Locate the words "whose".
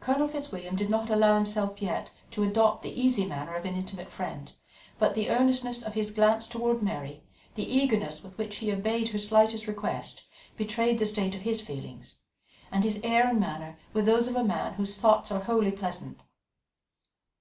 14.74-14.96